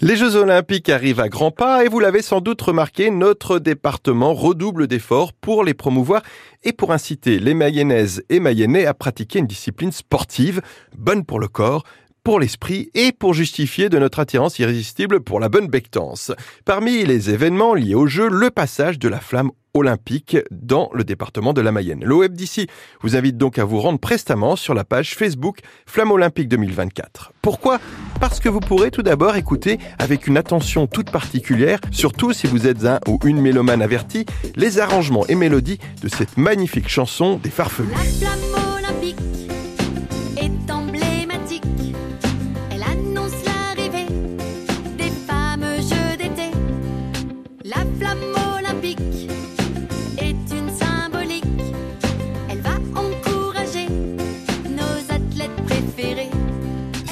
Les 0.00 0.16
Jeux 0.16 0.34
Olympiques 0.34 0.88
arrivent 0.88 1.20
à 1.20 1.28
grands 1.28 1.52
pas 1.52 1.84
et 1.84 1.88
vous 1.88 2.00
l'avez 2.00 2.20
sans 2.20 2.40
doute 2.40 2.60
remarqué, 2.60 3.10
notre 3.10 3.60
département 3.60 4.34
redouble 4.34 4.88
d'efforts 4.88 5.32
pour 5.32 5.62
les 5.62 5.72
promouvoir 5.72 6.22
et 6.64 6.72
pour 6.72 6.92
inciter 6.92 7.38
les 7.38 7.54
Mayennaises 7.54 8.24
et 8.28 8.40
Mayennais 8.40 8.86
à 8.86 8.94
pratiquer 8.94 9.38
une 9.38 9.46
discipline 9.46 9.92
sportive 9.92 10.62
bonne 10.98 11.24
pour 11.24 11.38
le 11.38 11.46
corps, 11.46 11.84
pour 12.24 12.40
l'esprit 12.40 12.90
et 12.94 13.12
pour 13.12 13.34
justifier 13.34 13.88
de 13.88 14.00
notre 14.00 14.18
attirance 14.18 14.58
irrésistible 14.58 15.20
pour 15.20 15.38
la 15.38 15.48
bonne 15.48 15.68
bectance. 15.68 16.32
Parmi 16.64 17.04
les 17.04 17.30
événements 17.30 17.74
liés 17.74 17.94
au 17.94 18.08
jeu, 18.08 18.28
le 18.28 18.50
passage 18.50 18.98
de 18.98 19.08
la 19.08 19.20
flamme 19.20 19.52
olympique 19.74 20.38
dans 20.50 20.88
le 20.94 21.02
département 21.02 21.52
de 21.52 21.60
la 21.60 21.72
Mayenne. 21.72 22.04
L'OEB 22.04 22.32
d'ici 22.32 22.68
vous 23.02 23.16
invite 23.16 23.36
donc 23.36 23.58
à 23.58 23.64
vous 23.64 23.80
rendre 23.80 23.98
prestamment 23.98 24.54
sur 24.54 24.72
la 24.72 24.84
page 24.84 25.16
Facebook 25.16 25.58
Flamme 25.84 26.12
Olympique 26.12 26.48
2024. 26.48 27.32
Pourquoi? 27.42 27.80
Parce 28.20 28.38
que 28.38 28.48
vous 28.48 28.60
pourrez 28.60 28.90
tout 28.90 29.02
d'abord 29.02 29.36
écouter 29.36 29.78
avec 29.98 30.28
une 30.28 30.36
attention 30.36 30.86
toute 30.86 31.10
particulière, 31.10 31.80
surtout 31.90 32.32
si 32.32 32.46
vous 32.46 32.66
êtes 32.66 32.84
un 32.84 33.00
ou 33.08 33.18
une 33.24 33.40
mélomane 33.40 33.82
averti, 33.82 34.26
les 34.54 34.78
arrangements 34.78 35.26
et 35.26 35.34
mélodies 35.34 35.78
de 36.02 36.08
cette 36.08 36.36
magnifique 36.36 36.88
chanson 36.88 37.40
des 37.42 37.50
farfelus. 37.50 37.90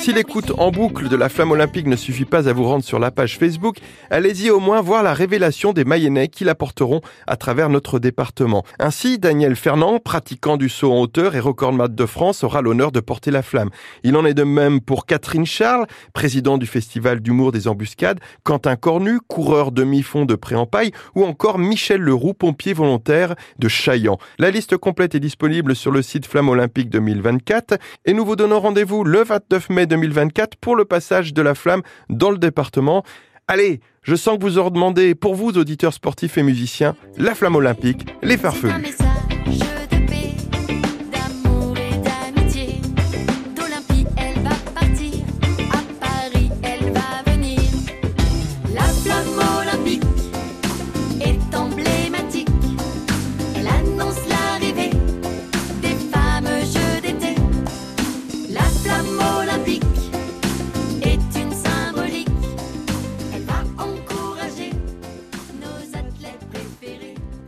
Si 0.02 0.12
l'écoute 0.12 0.52
en 0.59 0.73
boucle 0.73 1.09
de 1.09 1.15
la 1.15 1.29
flamme 1.29 1.52
olympique 1.52 1.87
ne 1.87 1.95
suffit 1.95 2.24
pas 2.24 2.48
à 2.48 2.52
vous 2.52 2.65
rendre 2.65 2.83
sur 2.83 2.98
la 2.98 3.12
page 3.12 3.38
Facebook, 3.38 3.77
allez-y 4.11 4.51
au 4.51 4.59
moins 4.59 4.80
voir 4.80 5.05
la 5.05 5.15
révélation 5.15 5.73
des 5.73 5.84
Mayennais 5.84 6.27
qui 6.27 6.42
l'apporteront 6.42 7.03
à 7.28 7.36
travers 7.36 7.69
notre 7.69 8.00
département. 8.00 8.64
Ainsi, 8.81 9.20
Daniel 9.20 9.55
Fernand, 9.55 10.00
pratiquant 10.00 10.56
du 10.56 10.69
saut 10.69 10.91
en 10.91 11.03
hauteur 11.03 11.36
et 11.36 11.39
recordman 11.39 11.86
de 11.86 12.06
France, 12.06 12.42
aura 12.42 12.62
l'honneur 12.62 12.91
de 12.91 12.98
porter 12.98 13.31
la 13.31 13.42
flamme. 13.42 13.70
Il 14.03 14.17
en 14.17 14.27
est 14.27 14.34
de 14.34 14.42
même 14.42 14.81
pour 14.81 15.06
Catherine 15.06 15.47
Charles, 15.47 15.86
président 16.14 16.59
du 16.59 16.66
Festival 16.66 17.20
d'humour 17.20 17.53
des 17.53 17.69
embuscades, 17.69 18.19
Quentin 18.42 18.75
Cornu, 18.75 19.20
coureur 19.28 19.70
demi-fond 19.70 20.25
de 20.25 20.34
Préampaille, 20.34 20.91
ou 21.14 21.22
encore 21.22 21.61
Michel 21.61 22.00
Leroux, 22.00 22.34
pompier 22.34 22.72
volontaire 22.72 23.37
de 23.61 23.69
Chaillan. 23.69 24.19
La 24.41 24.50
liste 24.50 24.77
complète 24.77 25.14
est 25.14 25.20
disponible 25.20 25.77
sur 25.77 25.92
le 25.92 26.03
site 26.03 26.27
Flamme 26.27 26.48
Olympique 26.48 26.91
2024 26.91 27.78
et 28.05 28.14
nous 28.14 28.25
vous 28.25 28.34
donnons 28.34 28.59
rendez-vous 28.59 29.05
le 29.05 29.22
29 29.22 29.70
mai 29.70 29.87
2024 30.03 30.56
pour 30.56 30.77
le 30.77 30.84
passage 30.84 31.33
de 31.33 31.42
la 31.42 31.55
flamme 31.55 31.83
dans 32.08 32.31
le 32.31 32.39
département. 32.39 33.05
Allez, 33.48 33.81
je 34.03 34.14
sens 34.14 34.39
que 34.39 34.42
vous 34.42 34.59
en 34.59 34.70
demandez 34.70 35.14
pour 35.14 35.34
vous, 35.34 35.56
auditeurs 35.59 35.94
sportifs 35.94 36.39
et 36.39 36.42
musiciens, 36.42 36.97
la 37.17 37.34
flamme 37.34 37.56
olympique, 37.56 38.06
les 38.22 38.36
farfelus. 38.36 38.72